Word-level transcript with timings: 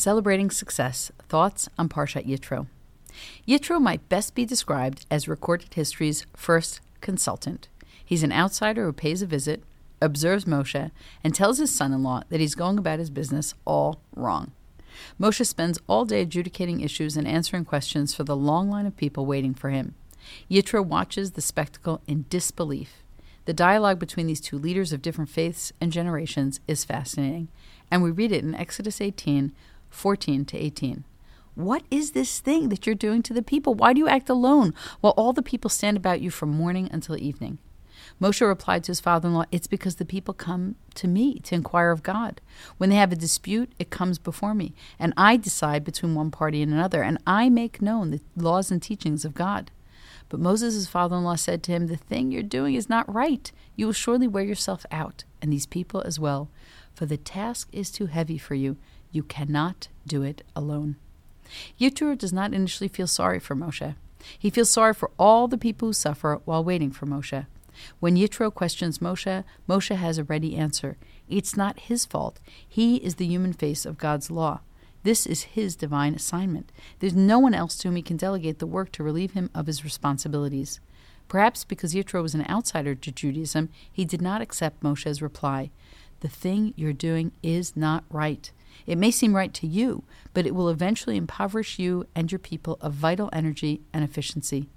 Celebrating 0.00 0.50
Success 0.50 1.12
Thoughts 1.28 1.68
on 1.76 1.90
Parshat 1.90 2.26
Yitro. 2.26 2.68
Yitro 3.46 3.78
might 3.78 4.08
best 4.08 4.34
be 4.34 4.46
described 4.46 5.04
as 5.10 5.28
recorded 5.28 5.74
history's 5.74 6.24
first 6.34 6.80
consultant. 7.02 7.68
He's 8.02 8.22
an 8.22 8.32
outsider 8.32 8.86
who 8.86 8.94
pays 8.94 9.20
a 9.20 9.26
visit, 9.26 9.62
observes 10.00 10.46
Moshe, 10.46 10.90
and 11.22 11.34
tells 11.34 11.58
his 11.58 11.74
son 11.74 11.92
in 11.92 12.02
law 12.02 12.22
that 12.30 12.40
he's 12.40 12.54
going 12.54 12.78
about 12.78 12.98
his 12.98 13.10
business 13.10 13.52
all 13.66 14.00
wrong. 14.16 14.52
Moshe 15.20 15.46
spends 15.46 15.78
all 15.86 16.06
day 16.06 16.22
adjudicating 16.22 16.80
issues 16.80 17.18
and 17.18 17.28
answering 17.28 17.66
questions 17.66 18.14
for 18.14 18.24
the 18.24 18.34
long 18.34 18.70
line 18.70 18.86
of 18.86 18.96
people 18.96 19.26
waiting 19.26 19.52
for 19.52 19.68
him. 19.68 19.94
Yitro 20.50 20.82
watches 20.82 21.32
the 21.32 21.42
spectacle 21.42 22.00
in 22.06 22.24
disbelief. 22.30 23.02
The 23.44 23.52
dialogue 23.52 23.98
between 23.98 24.28
these 24.28 24.40
two 24.40 24.56
leaders 24.56 24.94
of 24.94 25.02
different 25.02 25.28
faiths 25.28 25.74
and 25.78 25.92
generations 25.92 26.58
is 26.66 26.86
fascinating, 26.86 27.48
and 27.90 28.02
we 28.02 28.10
read 28.10 28.32
it 28.32 28.42
in 28.42 28.54
Exodus 28.54 29.02
18, 29.02 29.52
14 29.90 30.44
to 30.46 30.56
18. 30.56 31.04
What 31.54 31.82
is 31.90 32.12
this 32.12 32.40
thing 32.40 32.68
that 32.70 32.86
you're 32.86 32.94
doing 32.94 33.22
to 33.24 33.34
the 33.34 33.42
people? 33.42 33.74
Why 33.74 33.92
do 33.92 33.98
you 33.98 34.08
act 34.08 34.30
alone 34.30 34.72
while 35.00 35.12
all 35.16 35.32
the 35.32 35.42
people 35.42 35.68
stand 35.68 35.96
about 35.96 36.20
you 36.20 36.30
from 36.30 36.50
morning 36.50 36.88
until 36.92 37.16
evening? 37.18 37.58
Moshe 38.20 38.46
replied 38.46 38.84
to 38.84 38.90
his 38.90 39.00
father 39.00 39.28
in 39.28 39.34
law, 39.34 39.44
It's 39.50 39.66
because 39.66 39.96
the 39.96 40.04
people 40.04 40.34
come 40.34 40.76
to 40.94 41.08
me 41.08 41.38
to 41.40 41.54
inquire 41.54 41.90
of 41.90 42.02
God. 42.02 42.40
When 42.76 42.90
they 42.90 42.96
have 42.96 43.12
a 43.12 43.16
dispute, 43.16 43.72
it 43.78 43.90
comes 43.90 44.18
before 44.18 44.54
me, 44.54 44.74
and 44.98 45.12
I 45.16 45.36
decide 45.36 45.84
between 45.84 46.14
one 46.14 46.30
party 46.30 46.62
and 46.62 46.72
another, 46.72 47.02
and 47.02 47.18
I 47.26 47.48
make 47.48 47.82
known 47.82 48.10
the 48.10 48.20
laws 48.36 48.70
and 48.70 48.82
teachings 48.82 49.24
of 49.24 49.34
God. 49.34 49.70
But 50.28 50.40
Moses' 50.40 50.86
father 50.86 51.16
in 51.16 51.24
law 51.24 51.34
said 51.34 51.62
to 51.64 51.72
him, 51.72 51.86
The 51.86 51.96
thing 51.96 52.30
you're 52.30 52.42
doing 52.42 52.74
is 52.74 52.88
not 52.88 53.12
right. 53.12 53.50
You 53.74 53.86
will 53.86 53.92
surely 53.92 54.28
wear 54.28 54.44
yourself 54.44 54.86
out, 54.90 55.24
and 55.42 55.52
these 55.52 55.66
people 55.66 56.02
as 56.02 56.20
well, 56.20 56.48
for 56.94 57.06
the 57.06 57.16
task 57.16 57.68
is 57.72 57.90
too 57.90 58.06
heavy 58.06 58.38
for 58.38 58.54
you. 58.54 58.76
You 59.12 59.22
cannot 59.22 59.88
do 60.06 60.22
it 60.22 60.42
alone. 60.54 60.96
Yitro 61.78 62.16
does 62.16 62.32
not 62.32 62.54
initially 62.54 62.88
feel 62.88 63.06
sorry 63.06 63.40
for 63.40 63.56
Moshe. 63.56 63.94
He 64.38 64.50
feels 64.50 64.70
sorry 64.70 64.94
for 64.94 65.10
all 65.18 65.48
the 65.48 65.58
people 65.58 65.88
who 65.88 65.92
suffer 65.92 66.40
while 66.44 66.62
waiting 66.62 66.90
for 66.90 67.06
Moshe. 67.06 67.46
When 67.98 68.16
Yitro 68.16 68.52
questions 68.52 68.98
Moshe, 68.98 69.44
Moshe 69.68 69.96
has 69.96 70.18
a 70.18 70.24
ready 70.24 70.56
answer. 70.56 70.96
It's 71.28 71.56
not 71.56 71.80
his 71.80 72.04
fault. 72.04 72.38
He 72.66 72.96
is 72.96 73.16
the 73.16 73.26
human 73.26 73.52
face 73.52 73.86
of 73.86 73.98
God's 73.98 74.30
law. 74.30 74.60
This 75.02 75.26
is 75.26 75.42
his 75.42 75.76
divine 75.76 76.14
assignment. 76.14 76.70
There's 76.98 77.14
no 77.14 77.38
one 77.38 77.54
else 77.54 77.78
to 77.78 77.88
whom 77.88 77.96
he 77.96 78.02
can 78.02 78.18
delegate 78.18 78.58
the 78.58 78.66
work 78.66 78.92
to 78.92 79.02
relieve 79.02 79.32
him 79.32 79.48
of 79.54 79.66
his 79.66 79.82
responsibilities. 79.82 80.80
Perhaps 81.26 81.64
because 81.64 81.94
Yitro 81.94 82.22
was 82.22 82.34
an 82.34 82.46
outsider 82.48 82.94
to 82.94 83.12
Judaism, 83.12 83.70
he 83.90 84.04
did 84.04 84.20
not 84.20 84.42
accept 84.42 84.82
Moshe's 84.82 85.22
reply. 85.22 85.70
The 86.20 86.28
thing 86.28 86.74
you're 86.76 86.92
doing 86.92 87.32
is 87.42 87.76
not 87.76 88.04
right. 88.10 88.50
It 88.86 88.98
may 88.98 89.10
seem 89.10 89.34
right 89.34 89.52
to 89.54 89.66
you, 89.66 90.04
but 90.34 90.46
it 90.46 90.54
will 90.54 90.68
eventually 90.68 91.16
impoverish 91.16 91.78
you 91.78 92.06
and 92.14 92.30
your 92.30 92.38
people 92.38 92.78
of 92.80 92.92
vital 92.92 93.30
energy 93.32 93.82
and 93.92 94.04
efficiency. 94.04 94.68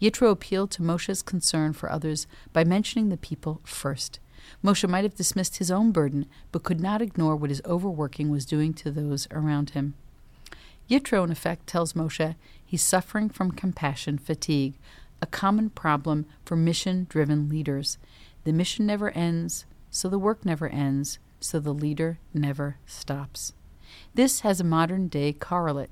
Yitro 0.00 0.30
appealed 0.30 0.70
to 0.72 0.82
Moshe's 0.82 1.22
concern 1.22 1.72
for 1.72 1.90
others 1.90 2.26
by 2.52 2.64
mentioning 2.64 3.08
the 3.08 3.16
people 3.16 3.60
first. 3.64 4.20
Moshe 4.62 4.88
might 4.88 5.04
have 5.04 5.14
dismissed 5.14 5.56
his 5.56 5.70
own 5.70 5.90
burden, 5.90 6.26
but 6.52 6.62
could 6.62 6.80
not 6.80 7.02
ignore 7.02 7.34
what 7.34 7.50
his 7.50 7.62
overworking 7.64 8.30
was 8.30 8.44
doing 8.44 8.72
to 8.74 8.90
those 8.90 9.26
around 9.30 9.70
him. 9.70 9.94
Yitro, 10.88 11.24
in 11.24 11.32
effect, 11.32 11.66
tells 11.66 11.94
Moshe 11.94 12.34
he's 12.64 12.82
suffering 12.82 13.30
from 13.30 13.50
compassion 13.50 14.18
fatigue, 14.18 14.74
a 15.22 15.26
common 15.26 15.70
problem 15.70 16.26
for 16.44 16.56
mission 16.56 17.06
driven 17.08 17.48
leaders. 17.48 17.98
The 18.44 18.52
mission 18.52 18.86
never 18.86 19.10
ends, 19.12 19.64
so 19.94 20.08
the 20.08 20.18
work 20.18 20.44
never 20.44 20.66
ends, 20.68 21.20
so 21.38 21.60
the 21.60 21.72
leader 21.72 22.18
never 22.34 22.78
stops. 22.84 23.52
This 24.12 24.40
has 24.40 24.60
a 24.60 24.64
modern 24.64 25.06
day 25.06 25.32
correlate. 25.32 25.90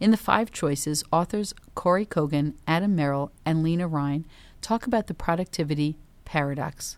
In 0.00 0.10
the 0.10 0.16
five 0.16 0.50
choices, 0.50 1.04
authors 1.12 1.54
Kory 1.76 2.04
Kogon, 2.04 2.54
Adam 2.66 2.96
Merrill, 2.96 3.30
and 3.44 3.62
Lena 3.62 3.86
Ryan 3.86 4.24
talk 4.60 4.84
about 4.84 5.06
the 5.06 5.14
productivity 5.14 5.96
paradox. 6.24 6.96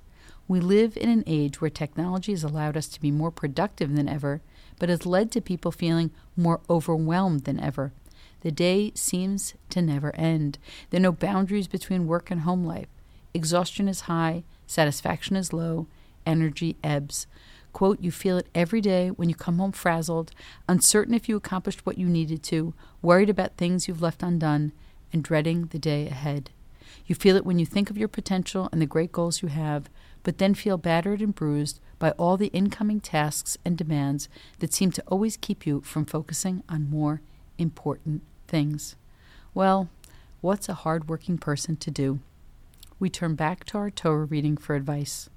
We 0.49 0.59
live 0.59 0.97
in 0.97 1.11
an 1.11 1.23
age 1.27 1.61
where 1.61 1.69
technology 1.69 2.33
has 2.33 2.43
allowed 2.43 2.79
us 2.79 2.89
to 2.89 3.01
be 3.01 3.11
more 3.11 3.31
productive 3.31 3.95
than 3.95 4.09
ever, 4.09 4.41
but 4.79 4.89
has 4.89 5.05
led 5.05 5.31
to 5.33 5.43
people 5.43 5.71
feeling 5.71 6.13
more 6.35 6.61
overwhelmed 6.71 7.45
than 7.45 7.61
ever. 7.61 7.93
The 8.41 8.51
day 8.51 8.93
seems 8.95 9.53
to 9.69 9.83
never 9.83 10.17
end. 10.17 10.57
There 10.89 10.99
are 10.99 11.03
no 11.03 11.13
boundaries 11.13 11.69
between 11.69 12.07
work 12.07 12.31
and 12.31 12.41
home 12.41 12.65
life. 12.65 12.89
Exhaustion 13.35 13.87
is 13.87 14.03
high, 14.03 14.45
satisfaction 14.67 15.37
is 15.37 15.53
low, 15.53 15.89
energy 16.29 16.77
ebbs. 16.85 17.27
Quote, 17.73 18.01
you 18.01 18.13
feel 18.13 18.39
it 18.39 18.47
every 18.55 18.81
day 18.81 19.09
when 19.09 19.29
you 19.29 19.35
come 19.35 19.59
home 19.59 19.73
frazzled, 19.73 20.31
uncertain 20.69 21.15
if 21.15 21.29
you 21.29 21.37
accomplished 21.37 21.85
what 21.85 21.99
you 21.99 22.07
needed 22.07 22.43
to, 22.45 22.75
worried 23.03 23.31
about 23.31 23.57
things 23.57 23.89
you've 23.89 24.03
left 24.03 24.23
undone, 24.23 24.73
and 25.13 25.25
dreading 25.25 25.67
the 25.67 25.79
day 25.79 26.07
ahead. 26.07 26.51
You 27.07 27.15
feel 27.15 27.37
it 27.37 27.47
when 27.47 27.59
you 27.59 27.67
think 27.67 27.91
of 27.91 27.99
your 27.99 28.09
potential 28.09 28.69
and 28.71 28.81
the 28.81 28.87
great 28.87 29.13
goals 29.13 29.43
you 29.43 29.49
have, 29.49 29.89
but 30.23 30.39
then 30.39 30.55
feel 30.55 30.77
battered 30.77 31.21
and 31.23 31.35
bruised 31.35 31.81
by 31.99 32.11
all 32.13 32.37
the 32.37 32.49
incoming 32.49 33.01
tasks 33.01 33.57
and 33.65 33.79
demands 33.79 34.29
that 34.59 34.75
seem 34.75 34.93
to 34.93 35.03
always 35.07 35.37
keep 35.37 35.67
you 35.67 35.81
from 35.81 36.05
focusing 36.05 36.63
on 36.69 36.91
more 36.91 37.23
important 37.57 38.23
things. 38.47 38.97
Well, 39.55 39.89
what's 40.41 40.69
a 40.69 40.75
hard-working 40.75 41.39
person 41.39 41.77
to 41.77 41.91
do? 41.91 42.21
We 42.99 43.09
turn 43.09 43.35
back 43.37 43.65
to 43.67 43.79
our 43.79 43.91
Torah 43.91 44.25
reading 44.25 44.57
for 44.57 44.75
advice. 44.75 45.31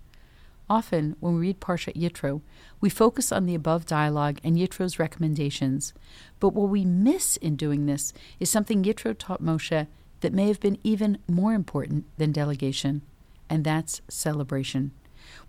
Often, 0.69 1.17
when 1.19 1.35
we 1.35 1.41
read 1.41 1.59
Parshat 1.59 1.95
Yitro, 1.95 2.41
we 2.79 2.89
focus 2.89 3.31
on 3.31 3.45
the 3.45 3.55
above 3.55 3.85
dialogue 3.85 4.39
and 4.43 4.57
Yitro's 4.57 4.99
recommendations. 4.99 5.93
But 6.39 6.53
what 6.53 6.69
we 6.69 6.85
miss 6.85 7.37
in 7.37 7.55
doing 7.55 7.85
this 7.85 8.13
is 8.39 8.49
something 8.49 8.83
Yitro 8.83 9.15
taught 9.17 9.43
Moshe 9.43 9.87
that 10.21 10.33
may 10.33 10.47
have 10.47 10.59
been 10.59 10.77
even 10.83 11.17
more 11.27 11.53
important 11.53 12.05
than 12.17 12.31
delegation, 12.31 13.01
and 13.49 13.63
that's 13.63 14.01
celebration. 14.07 14.91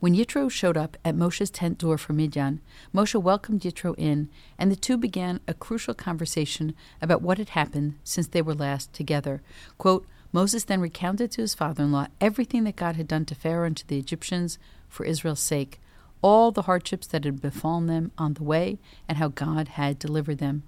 When 0.01 0.15
Yitro 0.15 0.51
showed 0.51 0.77
up 0.77 0.97
at 1.05 1.17
Moshe's 1.17 1.51
tent 1.51 1.79
door 1.79 1.97
for 1.97 2.13
Midian, 2.13 2.61
Moshe 2.95 3.21
welcomed 3.21 3.63
Yitro 3.63 3.95
in, 3.97 4.29
and 4.59 4.71
the 4.71 4.77
two 4.77 4.97
began 4.97 5.41
a 5.47 5.55
crucial 5.55 5.95
conversation 5.95 6.75
about 7.01 7.23
what 7.23 7.39
had 7.39 7.51
happened 7.51 7.95
since 8.05 8.27
they 8.27 8.43
were 8.43 8.55
last 8.55 8.93
together. 8.93 9.43
Quote, 9.79 10.07
Moses 10.33 10.65
then 10.65 10.81
recounted 10.81 11.31
to 11.33 11.43
his 11.43 11.55
father 11.55 11.85
in 11.85 11.93
law 11.93 12.07
everything 12.21 12.65
that 12.65 12.77
God 12.77 12.97
had 12.97 13.07
done 13.07 13.27
to 13.27 13.35
Pharaoh 13.35 13.67
and 13.67 13.77
to 13.77 13.87
the 13.87 13.99
Egyptians 13.99 14.59
for 14.89 15.05
Israel's 15.05 15.41
sake, 15.41 15.81
all 16.23 16.51
the 16.51 16.63
hardships 16.63 17.07
that 17.09 17.25
had 17.25 17.43
befallen 17.43 17.87
them 17.87 18.13
on 18.17 18.35
the 18.35 18.45
way, 18.45 18.79
and 19.09 19.19
how 19.19 19.29
God 19.29 19.69
had 19.69 19.99
delivered 19.99 20.39
them. 20.39 20.63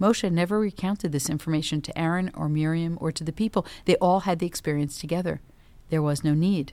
Moshe 0.00 0.30
never 0.30 0.58
recounted 0.58 1.12
this 1.12 1.30
information 1.30 1.80
to 1.80 1.98
Aaron 1.98 2.30
or 2.34 2.48
Miriam 2.48 2.98
or 3.00 3.12
to 3.12 3.24
the 3.24 3.32
people. 3.32 3.64
They 3.84 3.96
all 3.96 4.20
had 4.20 4.40
the 4.40 4.46
experience 4.46 4.98
together. 4.98 5.40
There 5.90 6.02
was 6.02 6.24
no 6.24 6.34
need. 6.34 6.72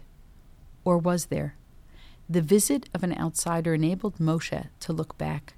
Or 0.84 0.98
was 0.98 1.28
there? 1.28 1.56
The 2.30 2.42
visit 2.42 2.90
of 2.94 3.04
an 3.04 3.18
outsider 3.18 3.74
enabled 3.74 4.18
Moshe 4.18 4.68
to 4.80 4.94
look 4.94 5.18
back. 5.18 5.54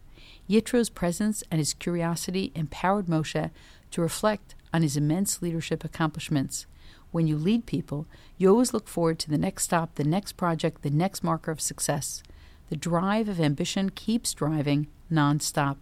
Yitro's 0.49 0.89
presence 0.89 1.43
and 1.49 1.59
his 1.59 1.73
curiosity 1.73 2.51
empowered 2.55 3.07
Moshe 3.07 3.51
to 3.91 4.01
reflect 4.01 4.55
on 4.73 4.81
his 4.81 4.97
immense 4.97 5.41
leadership 5.41 5.83
accomplishments. 5.83 6.65
When 7.11 7.27
you 7.27 7.37
lead 7.37 7.65
people, 7.65 8.07
you 8.37 8.49
always 8.49 8.73
look 8.73 8.87
forward 8.87 9.19
to 9.19 9.29
the 9.29 9.37
next 9.37 9.63
stop, 9.63 9.95
the 9.95 10.03
next 10.03 10.33
project, 10.33 10.81
the 10.81 10.89
next 10.89 11.23
marker 11.23 11.51
of 11.51 11.59
success. 11.61 12.23
The 12.69 12.77
drive 12.77 13.27
of 13.27 13.39
ambition 13.39 13.89
keeps 13.89 14.33
driving 14.33 14.87
nonstop. 15.11 15.77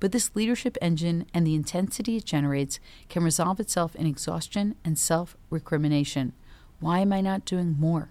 But 0.00 0.12
this 0.12 0.34
leadership 0.34 0.78
engine 0.80 1.26
and 1.34 1.46
the 1.46 1.54
intensity 1.54 2.16
it 2.16 2.24
generates 2.24 2.80
can 3.08 3.22
resolve 3.22 3.60
itself 3.60 3.94
in 3.94 4.06
exhaustion 4.06 4.74
and 4.84 4.98
self 4.98 5.36
recrimination. 5.50 6.32
Why 6.80 7.00
am 7.00 7.12
I 7.12 7.20
not 7.20 7.44
doing 7.44 7.76
more? 7.78 8.10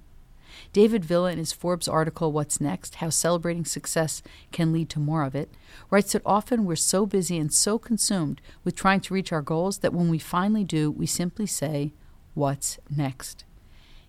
David 0.73 1.05
Villa, 1.05 1.31
in 1.31 1.37
his 1.37 1.51
Forbes 1.51 1.87
article, 1.87 2.31
What's 2.31 2.61
Next? 2.61 2.95
How 2.95 3.09
Celebrating 3.09 3.65
Success 3.65 4.21
Can 4.51 4.71
Lead 4.71 4.89
to 4.89 4.99
More 4.99 5.23
of 5.23 5.35
It, 5.35 5.53
writes 5.89 6.13
that 6.13 6.21
often 6.25 6.65
we're 6.65 6.75
so 6.75 7.05
busy 7.05 7.37
and 7.37 7.53
so 7.53 7.77
consumed 7.77 8.41
with 8.63 8.75
trying 8.75 9.01
to 9.01 9.13
reach 9.13 9.31
our 9.31 9.41
goals 9.41 9.79
that 9.79 9.93
when 9.93 10.09
we 10.09 10.19
finally 10.19 10.63
do, 10.63 10.89
we 10.91 11.05
simply 11.05 11.45
say, 11.45 11.93
What's 12.33 12.79
next? 12.89 13.43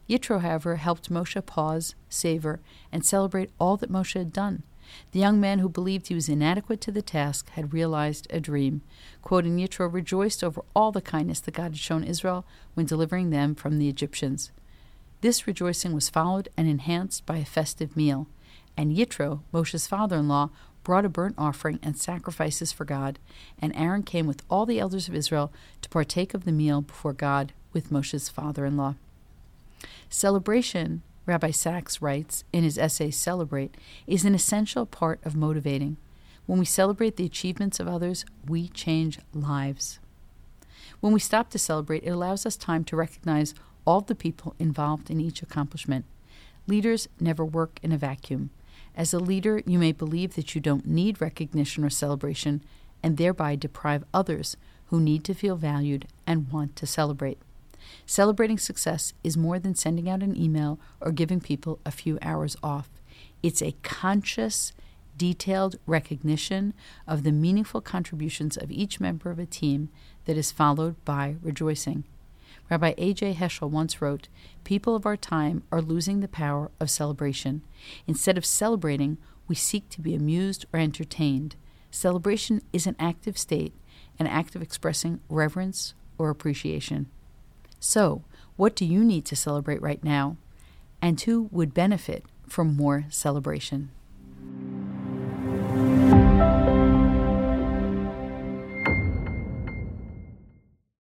Yitro, 0.09 0.41
however, 0.41 0.77
helped 0.77 1.11
Moshe 1.11 1.45
pause, 1.47 1.95
savor, 2.09 2.61
and 2.91 3.05
celebrate 3.05 3.51
all 3.59 3.77
that 3.77 3.91
Moshe 3.91 4.15
had 4.15 4.33
done. 4.33 4.63
The 5.13 5.21
young 5.21 5.41
man 5.41 5.61
who 5.61 5.69
believed 5.69 6.09
he 6.09 6.15
was 6.15 6.29
inadequate 6.29 6.81
to 6.83 6.93
the 6.93 7.03
task 7.03 7.51
had 7.51 7.73
realized 7.73 8.27
a 8.31 8.41
dream. 8.41 8.83
Quoting 9.23 9.57
Yitro 9.57 9.93
rejoiced 9.93 10.45
over 10.45 10.63
all 10.75 10.93
the 10.93 11.01
kindness 11.01 11.41
that 11.41 11.55
God 11.55 11.73
had 11.73 11.79
shown 11.79 12.05
Israel 12.05 12.45
when 12.75 12.87
delivering 12.87 13.31
them 13.31 13.55
from 13.55 13.79
the 13.79 13.89
Egyptians. 13.89 14.51
This 15.23 15.47
rejoicing 15.47 15.93
was 15.93 16.11
followed 16.11 16.49
and 16.57 16.69
enhanced 16.69 17.27
by 17.27 17.37
a 17.37 17.45
festive 17.45 17.97
meal, 17.97 18.27
and 18.77 18.91
Yitro, 18.91 19.43
Moshe's 19.53 19.87
father 19.87 20.17
in 20.17 20.27
law, 20.27 20.51
brought 20.83 21.05
a 21.05 21.09
burnt 21.09 21.37
offering 21.39 21.79
and 21.81 21.97
sacrifices 21.97 22.73
for 22.73 22.85
God, 22.85 23.21
and 23.57 23.73
Aaron 23.77 24.03
came 24.03 24.27
with 24.27 24.43
all 24.51 24.67
the 24.67 24.81
elders 24.81 25.07
of 25.07 25.15
Israel 25.15 25.53
to 25.81 25.89
partake 25.89 26.35
of 26.35 26.45
the 26.45 26.51
meal 26.51 26.81
before 26.81 27.13
God 27.13 27.53
with 27.73 27.93
Moshe's 27.93 28.29
father 28.29 28.67
in 28.67 28.77
law. 28.77 28.97
Celebration, 30.11 31.03
Rabbi 31.25 31.53
Sacks 31.53 32.03
writes 32.03 32.43
in 32.53 32.65
his 32.65 32.77
essay 32.77 33.13
Celebrate, 33.13 33.77
is 34.09 34.25
an 34.25 34.35
essential 34.35 34.87
part 34.87 35.21
of 35.25 35.37
motivating. 35.37 35.99
When 36.47 36.59
we 36.59 36.65
celebrate 36.65 37.17
the 37.17 37.27
achievements 37.27 37.79
of 37.79 37.87
others, 37.87 38.25
we 38.49 38.67
change 38.67 39.21
lives. 39.33 40.01
When 41.03 41.13
we 41.13 41.19
stop 41.19 41.51
to 41.51 41.59
celebrate, 41.59 42.05
it 42.05 42.11
allows 42.11 42.47
us 42.47 42.57
time 42.57 42.85
to 42.85 42.95
recognize 42.95 43.57
all 43.85 44.03
the 44.03 44.15
people 44.15 44.55
involved 44.61 45.11
in 45.11 45.21
each 45.21 45.43
accomplishment. 45.43 46.05
Leaders 46.69 47.09
never 47.19 47.45
work 47.45 47.81
in 47.83 47.91
a 47.91 47.99
vacuum. 47.99 48.51
As 48.95 49.13
a 49.13 49.19
leader, 49.19 49.63
you 49.67 49.81
may 49.81 49.91
believe 49.91 50.37
that 50.37 50.55
you 50.55 50.61
don't 50.61 50.87
need 50.87 51.21
recognition 51.21 51.85
or 51.85 51.91
celebration 51.91 52.63
and 53.03 53.17
thereby 53.17 53.57
deprive 53.57 54.05
others 54.15 54.57
who 54.91 55.01
need 55.01 55.25
to 55.25 55.35
feel 55.35 55.57
valued 55.57 56.07
and 56.25 56.53
want 56.53 56.77
to 56.77 56.87
celebrate. 56.87 57.39
Celebrating 58.07 58.59
success 58.59 59.13
is 59.25 59.37
more 59.37 59.59
than 59.59 59.75
sending 59.75 60.09
out 60.09 60.23
an 60.23 60.37
email 60.37 60.79
or 61.01 61.11
giving 61.11 61.41
people 61.41 61.81
a 61.85 61.91
few 61.91 62.17
hours 62.23 62.57
off. 62.63 62.89
It's 63.43 63.61
a 63.61 63.75
conscious, 63.83 64.73
detailed 65.17 65.77
recognition 65.87 66.75
of 67.07 67.23
the 67.23 67.33
meaningful 67.33 67.81
contributions 67.81 68.57
of 68.57 68.71
each 68.71 69.01
member 69.01 69.31
of 69.31 69.39
a 69.39 69.47
team 69.47 69.89
that 70.25 70.37
is 70.37 70.53
followed 70.53 70.97
by 71.05 71.37
rejoicing. 71.43 72.05
Rabbi 72.71 72.95
A.J. 72.97 73.35
Heschel 73.35 73.71
once 73.71 74.01
wrote 74.01 74.29
People 74.65 74.95
of 74.95 75.05
our 75.05 75.17
time 75.17 75.63
are 75.71 75.83
losing 75.83 76.21
the 76.21 76.29
power 76.29 76.71
of 76.81 76.91
celebration. 76.91 77.63
Instead 78.07 78.39
of 78.39 78.47
celebrating, 78.47 79.19
we 79.47 79.55
seek 79.55 79.89
to 79.91 80.01
be 80.01 80.15
amused 80.15 80.65
or 80.73 80.81
entertained. 80.81 81.57
Celebration 81.91 82.63
is 82.73 82.87
an 82.87 82.97
active 82.99 83.37
state, 83.37 83.75
an 84.19 84.27
act 84.27 84.55
of 84.55 84.63
expressing 84.63 85.21
reverence 85.29 85.95
or 86.17 86.31
appreciation. 86.31 87.11
So, 87.79 88.23
what 88.57 88.77
do 88.77 88.85
you 88.85 89.05
need 89.05 89.25
to 89.27 89.37
celebrate 89.37 89.83
right 89.83 90.03
now? 90.03 90.37
And 91.03 91.21
who 91.21 91.49
would 91.51 91.75
benefit 91.75 92.25
from 92.49 92.77
more 92.77 93.07
celebration? 93.11 93.91